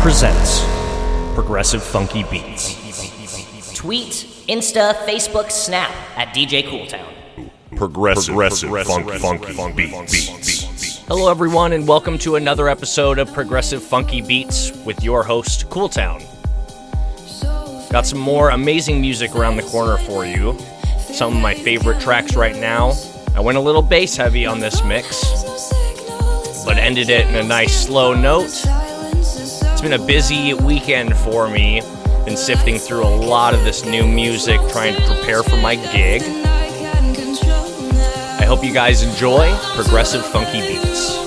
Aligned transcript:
presents 0.00 0.60
Progressive 1.34 1.82
Funky 1.82 2.24
Beats. 2.24 2.72
Tweet, 3.74 4.08
Insta, 4.48 4.94
Facebook, 5.04 5.50
Snap 5.50 5.90
at 6.16 6.28
DJ 6.28 6.66
Cooltown. 6.66 7.04
progressive, 7.76 8.34
progressive, 8.34 8.70
funky, 8.86 9.18
funky, 9.18 9.52
funky, 9.52 9.86
beats. 9.86 11.00
Hello, 11.06 11.30
everyone, 11.30 11.74
and 11.74 11.86
welcome 11.86 12.16
to 12.16 12.36
another 12.36 12.70
episode 12.70 13.18
of 13.18 13.30
Progressive 13.34 13.82
Funky 13.82 14.22
Beats 14.22 14.72
with 14.86 15.04
your 15.04 15.22
host, 15.22 15.68
Cooltown. 15.68 16.22
Got 17.90 18.06
some 18.06 18.20
more 18.20 18.48
amazing 18.50 19.02
music 19.02 19.36
around 19.36 19.58
the 19.58 19.64
corner 19.64 19.98
for 19.98 20.24
you. 20.24 20.58
Some 21.12 21.36
of 21.36 21.42
my 21.42 21.52
favorite 21.52 22.00
tracks 22.00 22.36
right 22.36 22.56
now. 22.56 22.94
I 23.34 23.40
went 23.40 23.58
a 23.58 23.60
little 23.60 23.82
bass 23.82 24.16
heavy 24.16 24.46
on 24.46 24.60
this 24.60 24.82
mix, 24.82 25.22
but 26.64 26.78
ended 26.78 27.10
it 27.10 27.26
in 27.26 27.34
a 27.34 27.44
nice 27.44 27.84
slow 27.86 28.14
note. 28.14 28.64
It's 29.80 29.88
been 29.88 29.98
a 29.98 30.06
busy 30.06 30.52
weekend 30.52 31.16
for 31.16 31.48
me. 31.48 31.80
Been 32.26 32.36
sifting 32.36 32.76
through 32.78 33.02
a 33.02 33.16
lot 33.16 33.54
of 33.54 33.64
this 33.64 33.82
new 33.82 34.06
music, 34.06 34.60
trying 34.68 34.94
to 34.94 35.00
prepare 35.06 35.42
for 35.42 35.56
my 35.56 35.76
gig. 35.76 36.20
I 38.38 38.44
hope 38.46 38.62
you 38.62 38.74
guys 38.74 39.02
enjoy 39.02 39.56
Progressive 39.74 40.22
Funky 40.26 40.60
Beats. 40.60 41.19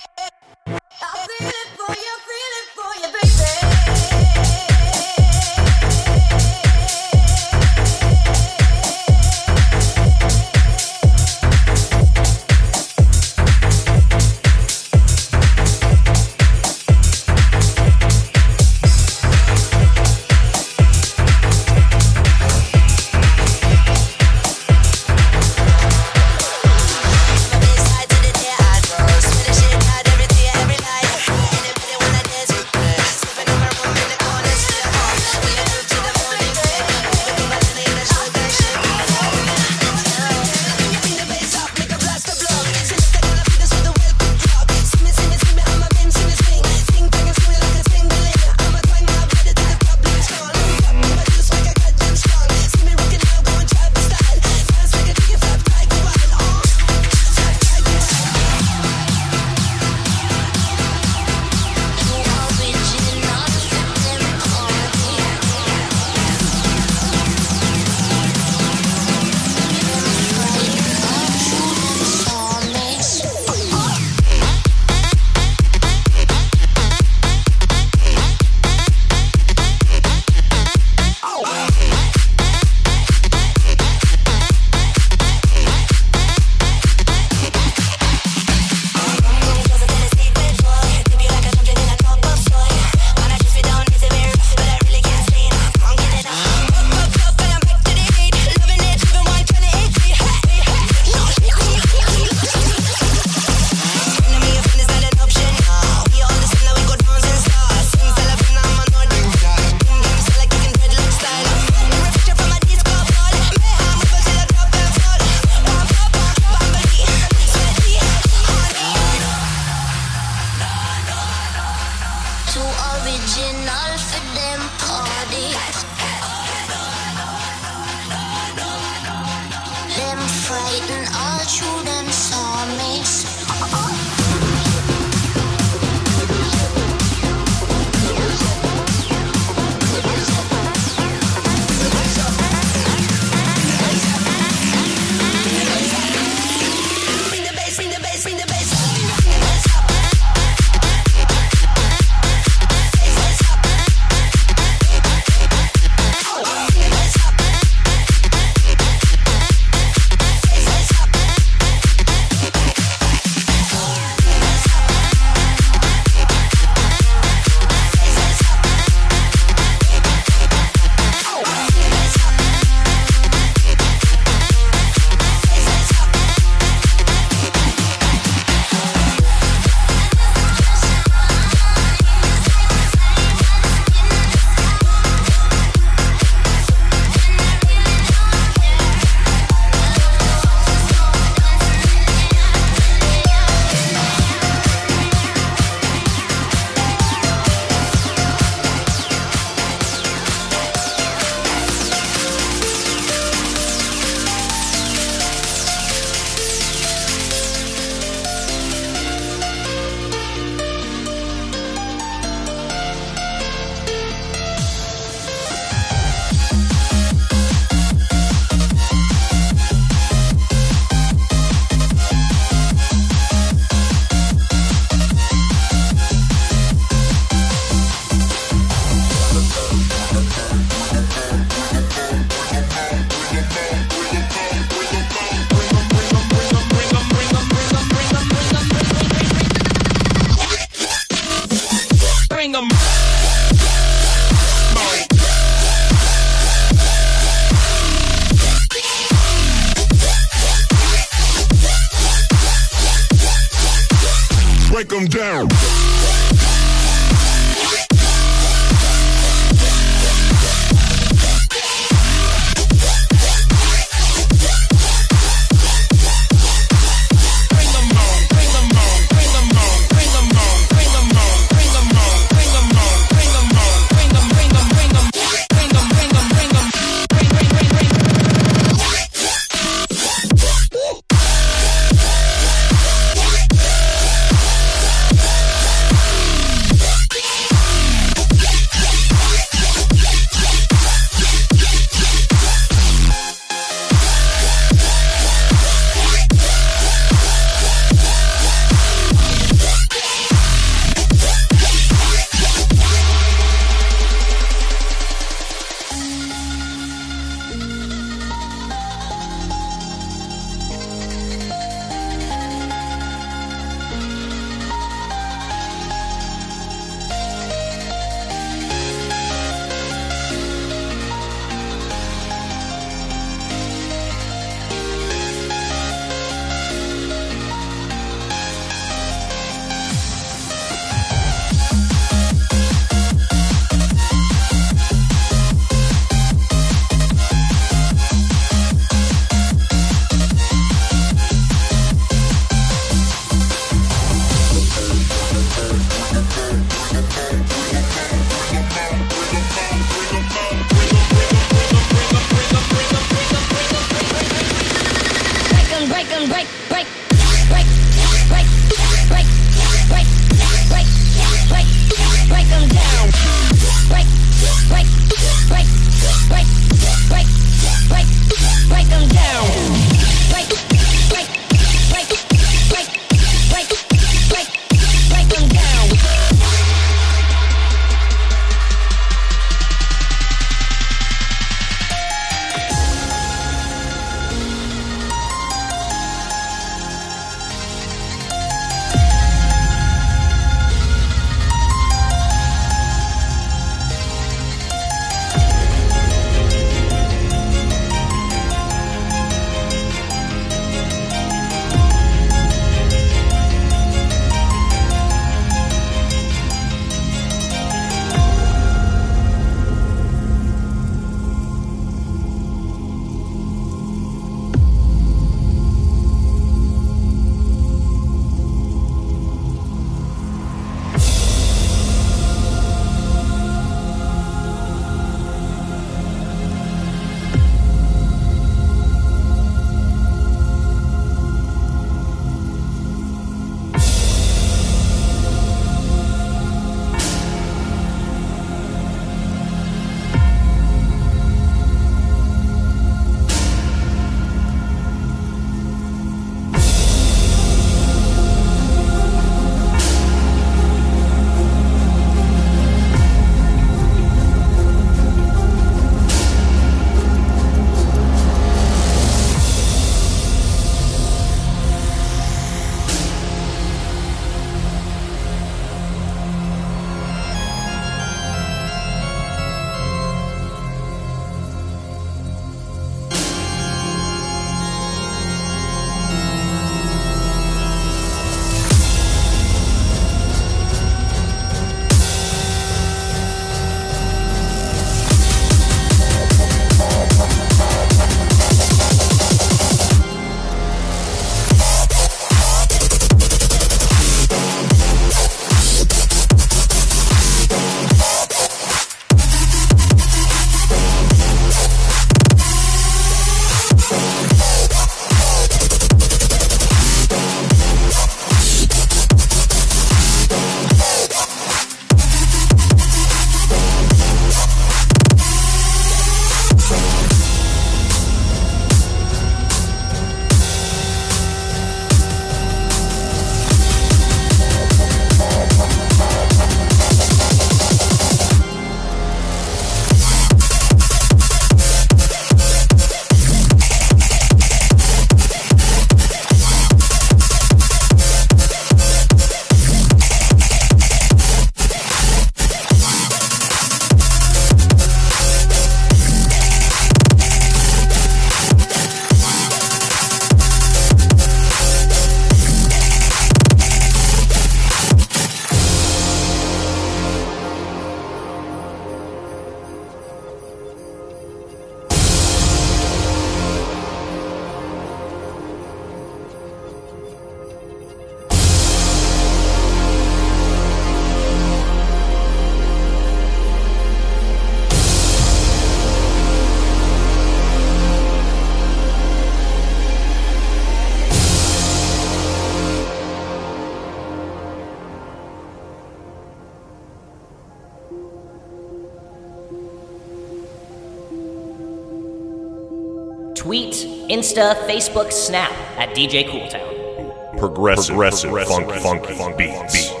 Insta, 594.11 594.55
Facebook, 594.67 595.09
Snap 595.09 595.53
at 595.77 595.95
DJ 595.95 596.27
Cooltown. 596.27 597.37
Progressive, 597.37 597.95
progressive, 597.95 598.31
funky, 598.45 598.77
funky, 598.79 599.13
funky 599.13 599.37
beats. 599.37 599.73
beats. 599.73 600.00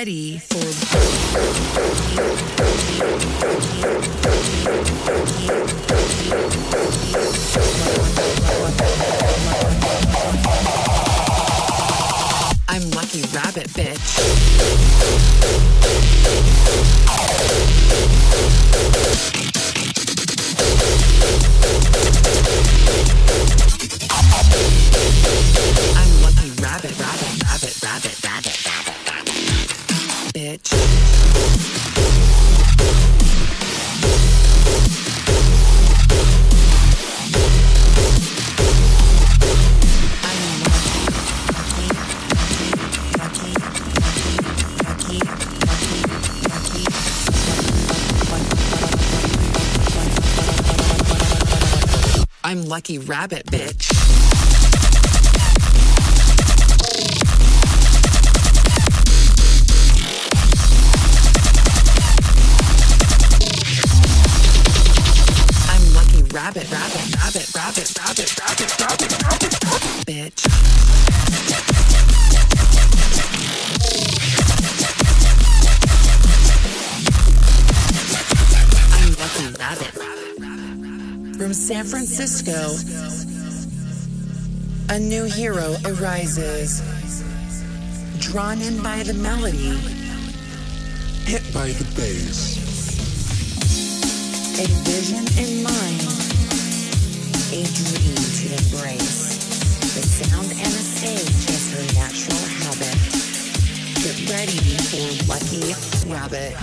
Ready 0.00 0.38
for. 0.38 0.56
I'm 12.66 12.90
Lucky 12.92 13.20
Rabbit, 13.34 13.68
bitch. 13.74 14.20
Lucky 52.80 52.96
Rabbit, 52.96 53.49
San 81.80 81.88
Francisco, 81.88 82.76
a 84.90 84.98
new 84.98 85.24
hero 85.24 85.76
arises. 85.86 86.82
Drawn 88.18 88.60
in 88.60 88.82
by 88.82 89.02
the 89.02 89.14
melody, 89.14 89.78
Hit 91.24 91.42
by 91.54 91.68
the 91.68 91.84
bass. 91.96 92.58
a 94.60 94.66
vision 94.90 95.24
in 95.40 95.62
mind, 95.62 96.04
a 97.48 97.64
dream 97.64 98.20
to 98.36 98.46
embrace. 98.60 99.40
The 99.94 100.02
sound 100.02 100.50
and 100.52 100.72
the 100.76 100.84
stage 100.84 101.48
is 101.48 101.64
her 101.72 101.86
natural 101.96 102.44
habit. 102.60 102.98
Get 104.04 104.16
ready 104.28 104.76
for 104.84 105.08
Lucky 105.32 105.72
Rabbit. 106.12 106.60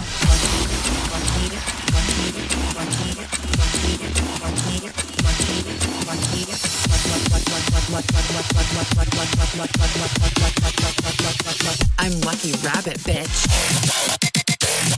I'm 11.97 12.21
Lucky 12.21 12.51
Rabbit, 12.63 12.99
bitch. 12.99 13.47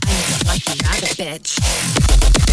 I'm 0.04 0.46
Lucky 0.46 0.76
Rabbit, 0.84 1.16
bitch. 1.16 2.49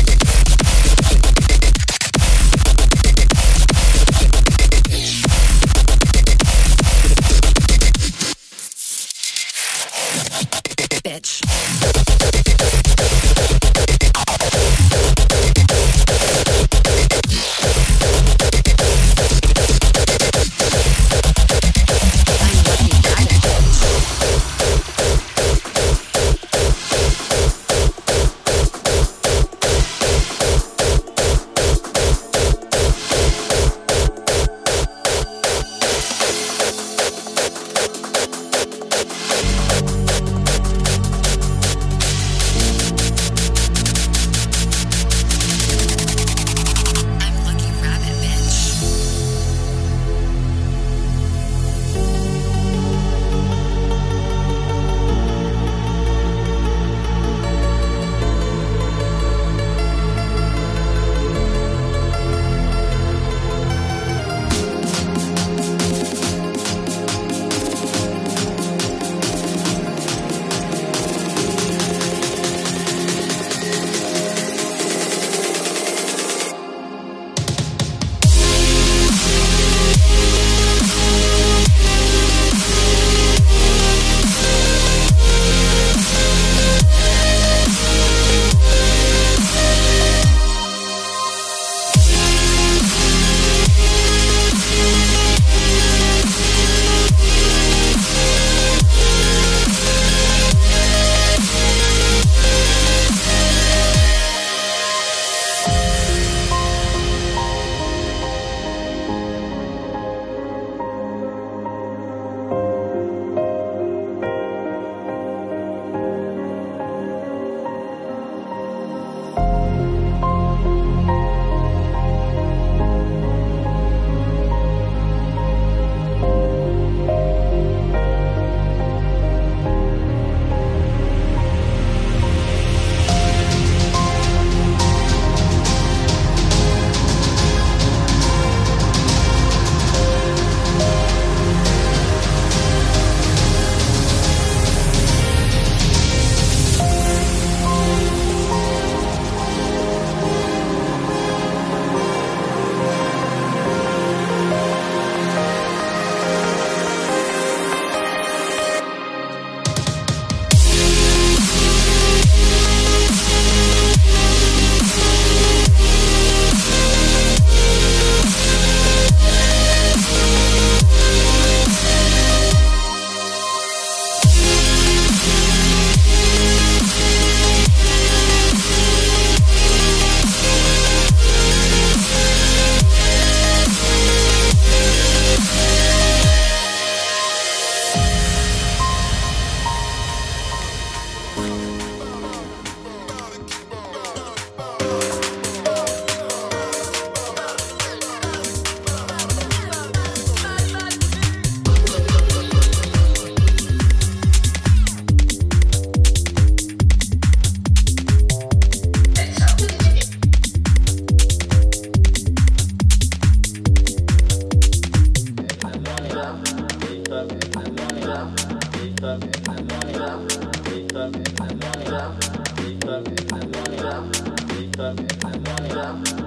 Hallelujah 224.96 226.27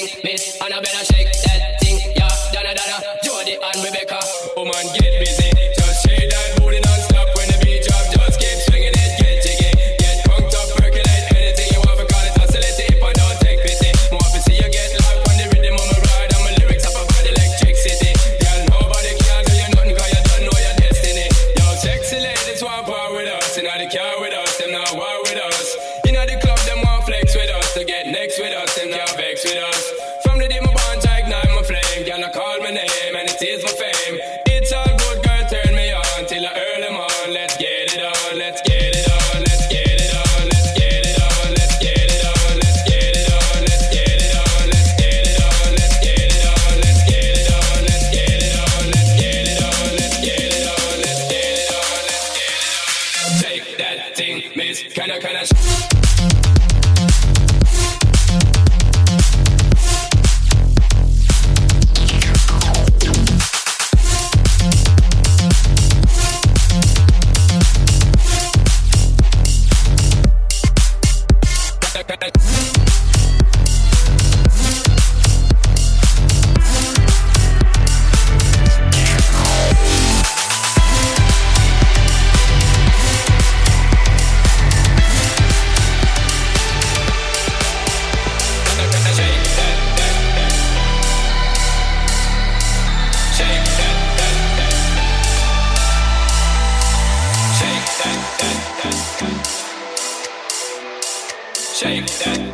that. 102.23 102.50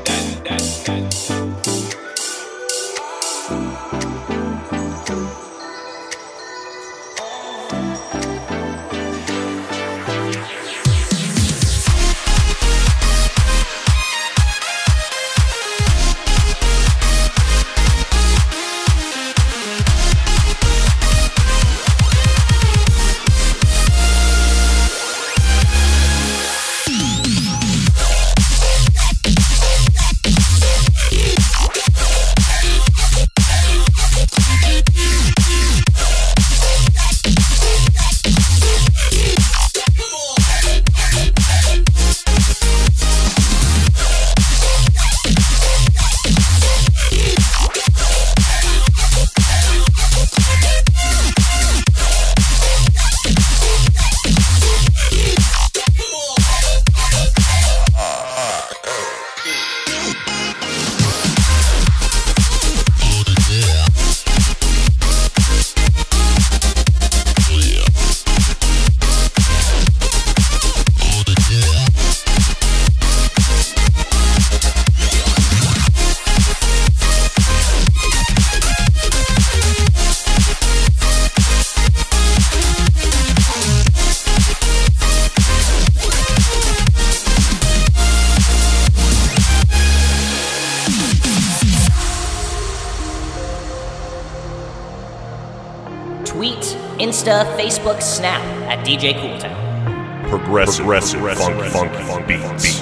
Facebook, 97.88 98.02
Snap 98.02 98.42
at 98.70 98.86
DJ 98.86 99.14
Cooltown. 99.14 100.30
Progressive, 100.30 100.86
progressive, 100.86 101.22
funk, 101.22 101.72
funky, 101.72 102.04
funk, 102.04 102.28
beats. 102.28 102.64
beats. 102.64 102.77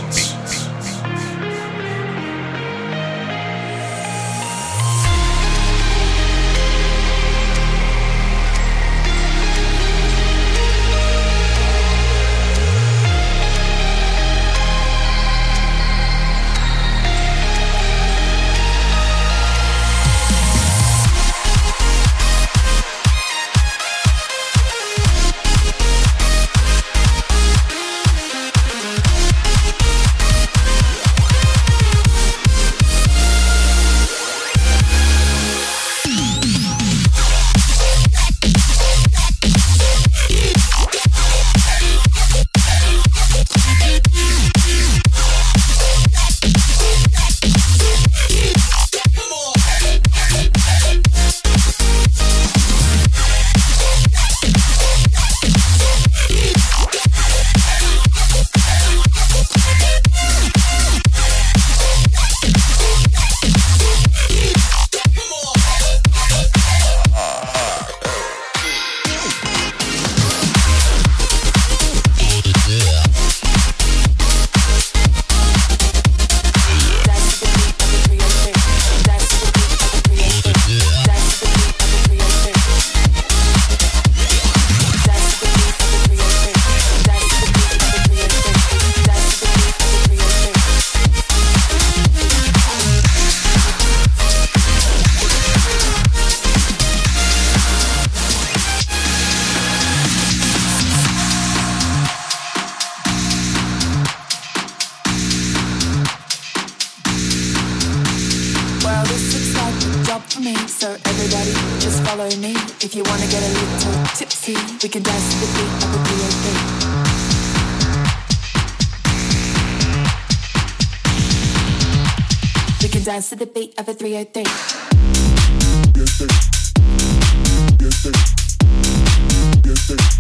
Dance 123.06 123.30
to 123.30 123.36
the 123.36 123.46
beat 123.46 123.80
of 123.80 123.88
a 123.88 123.94
303. 123.94 124.42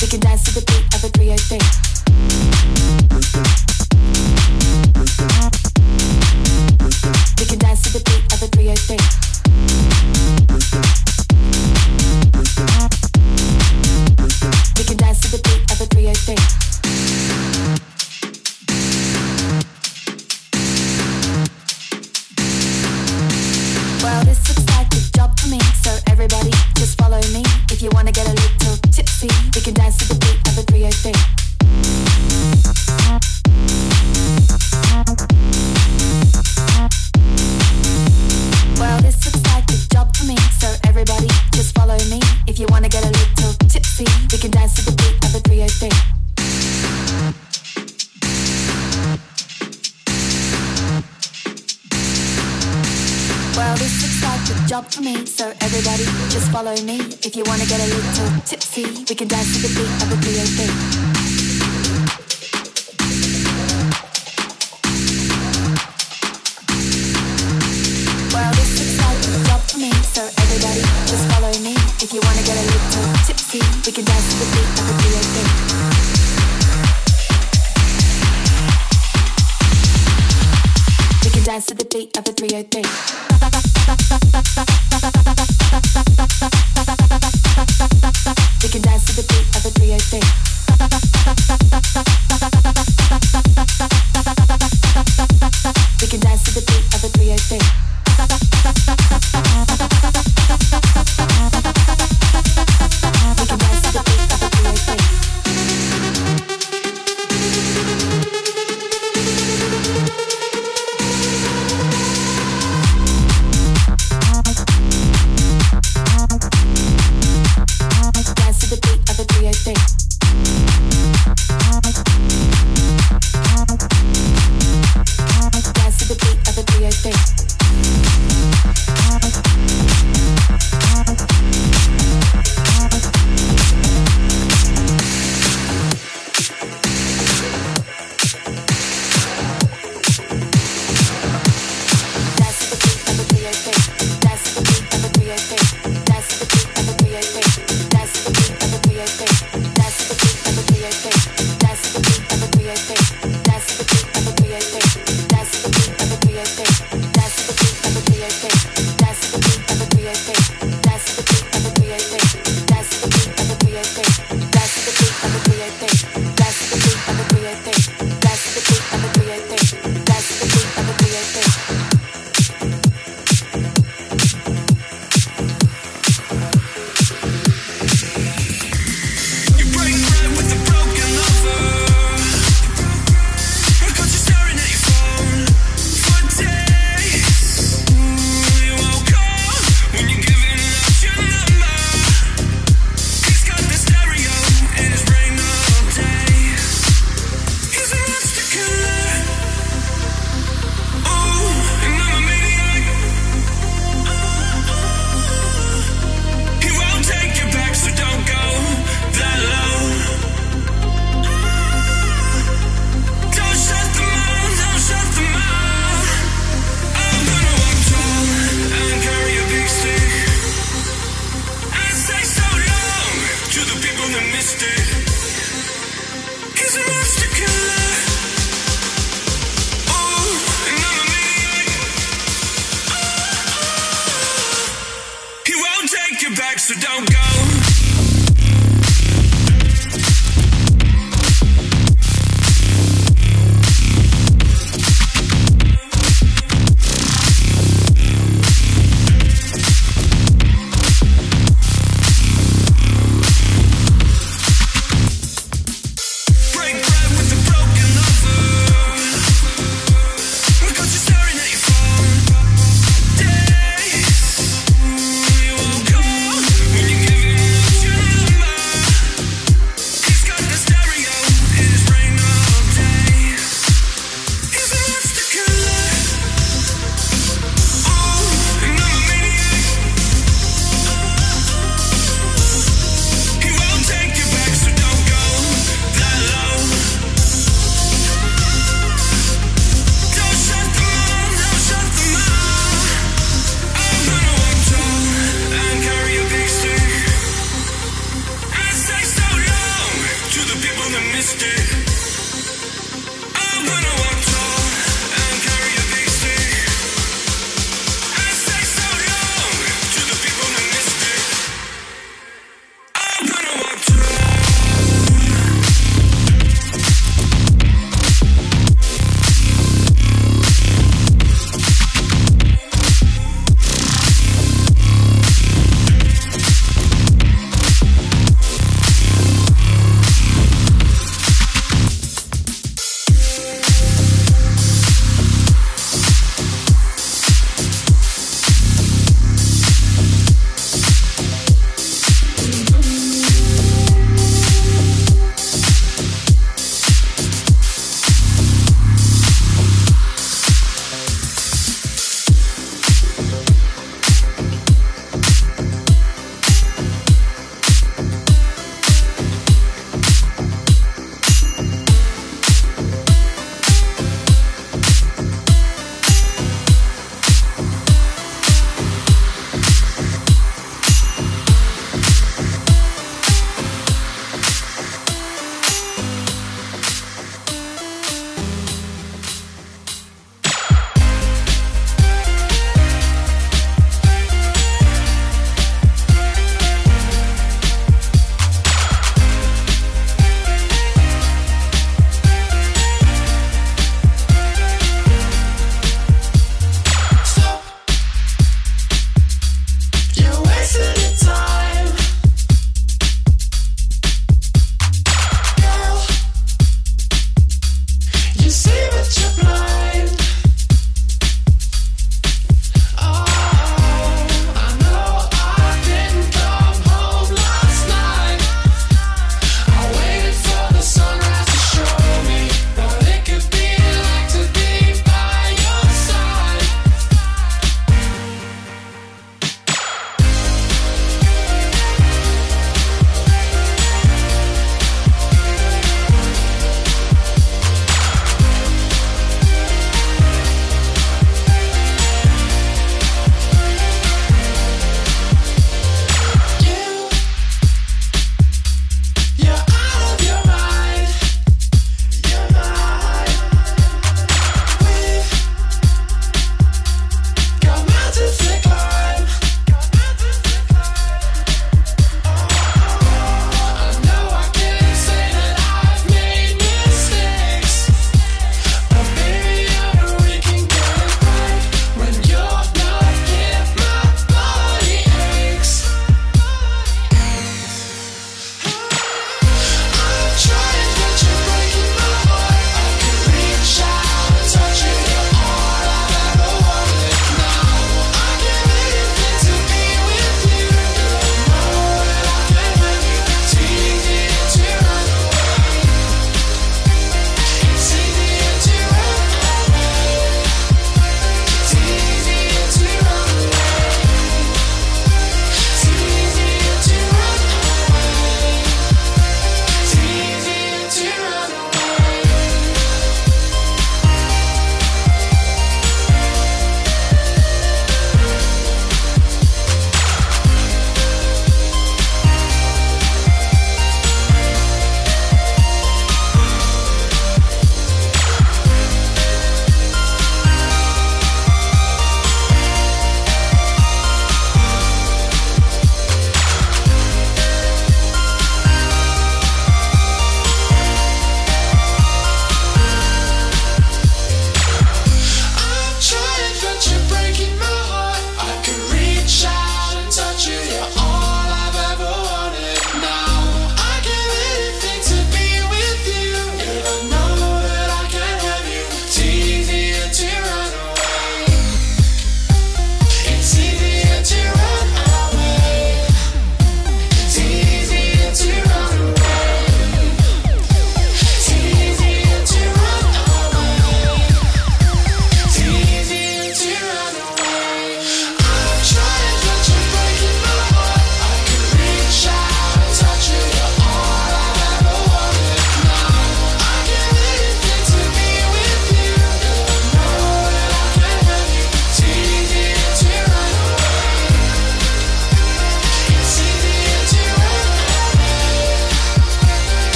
We 0.00 0.08
can 0.08 0.18
dance 0.18 0.42
to 0.42 0.54
the 0.54 0.64
beat 0.66 0.92
of 0.92 1.04
a 1.04 1.08
303. 1.08 2.51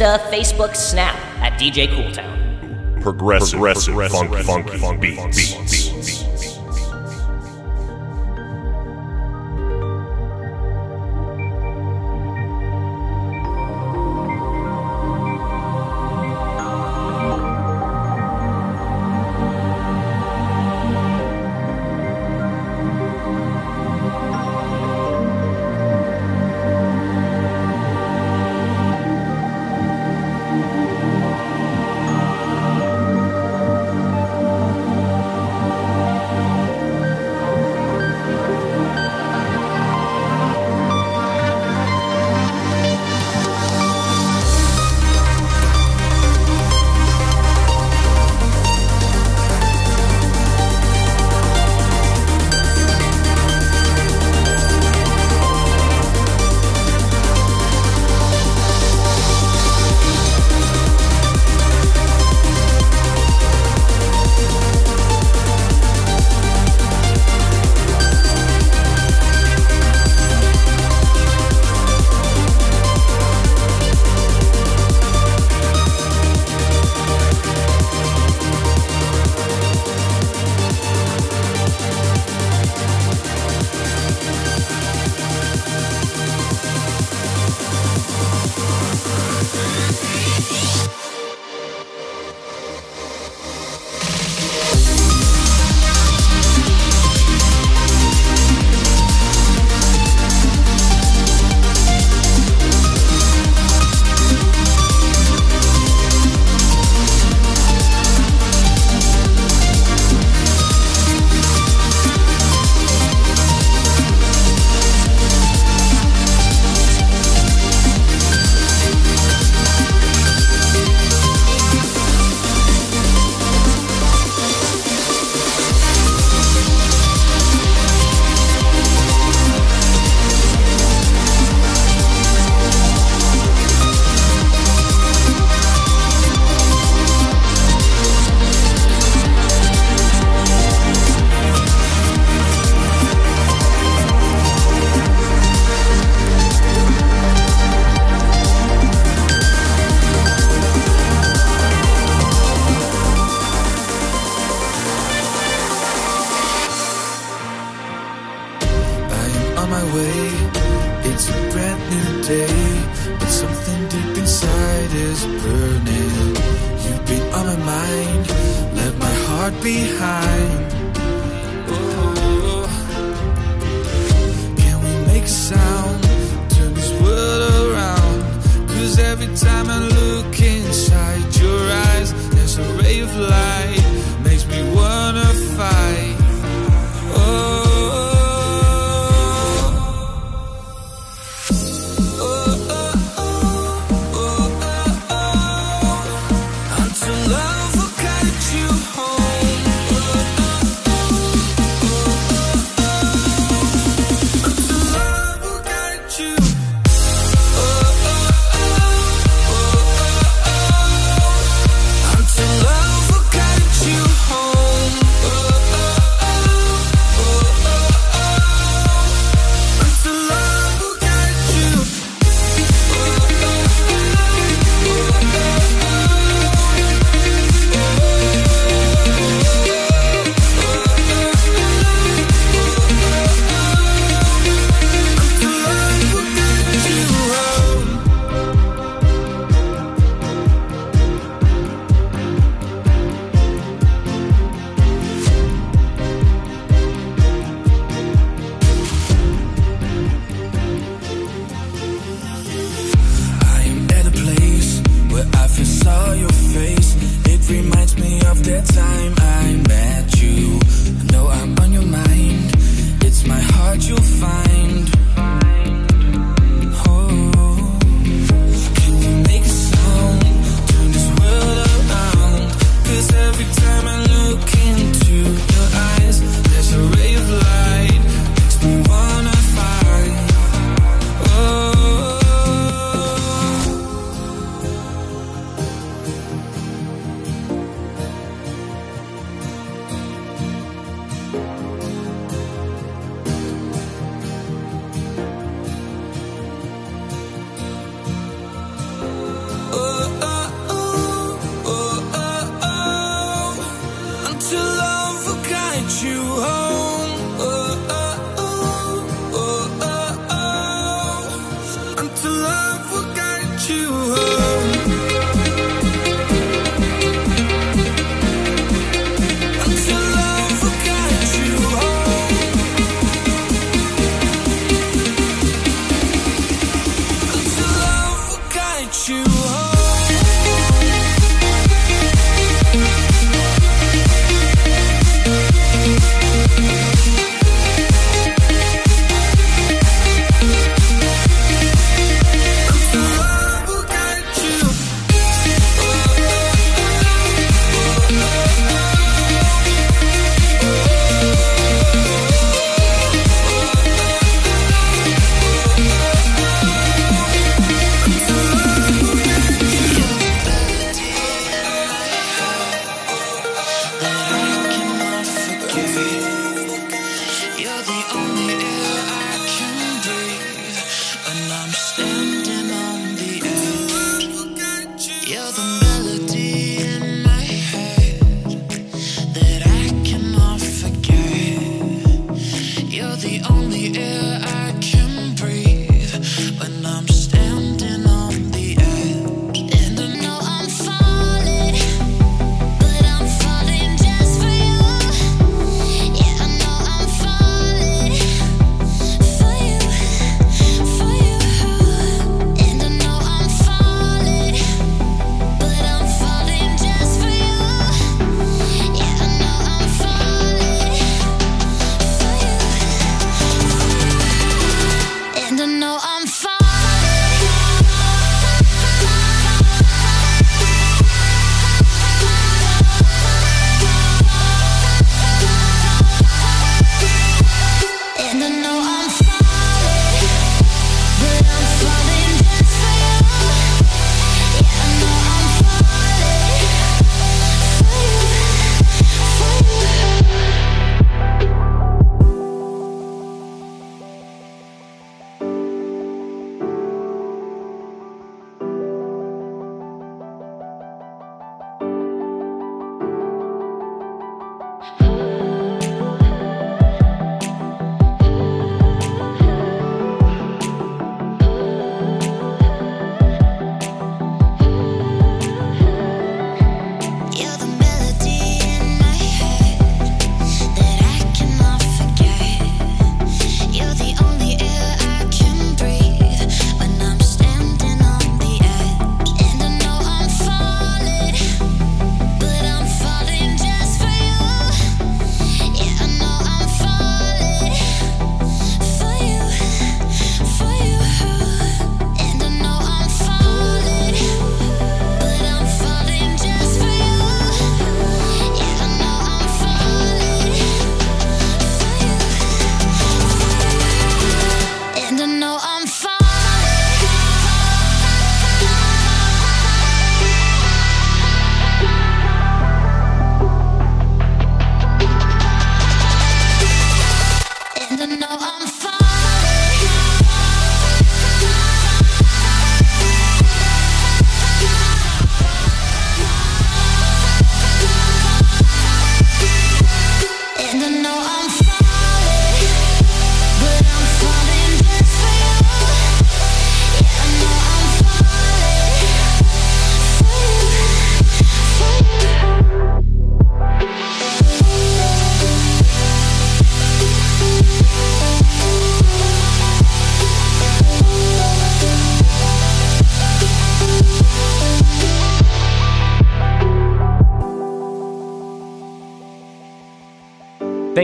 Insta, 0.00 0.18
Facebook, 0.30 0.74
Snap 0.74 1.14
at 1.42 1.60
DJ 1.60 1.86
Cooltown. 1.88 3.02
Progressive, 3.02 3.58
progressive, 3.58 3.94
funky, 4.10 4.42
funky, 4.42 4.78
funky 4.78 5.10
beats. 5.14 5.54
beats. 5.54 5.79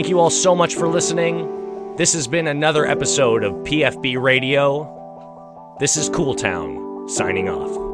Thank 0.07 0.15
you 0.15 0.21
all 0.21 0.31
so 0.31 0.55
much 0.55 0.77
for 0.77 0.87
listening. 0.87 1.97
This 1.97 2.13
has 2.13 2.29
been 2.29 2.47
another 2.47 2.87
episode 2.87 3.43
of 3.43 3.55
PFB 3.65 4.23
Radio. 4.23 5.75
This 5.81 5.97
is 5.97 6.09
Cool 6.09 6.37
Town 6.37 7.09
signing 7.09 7.49
off. 7.49 7.86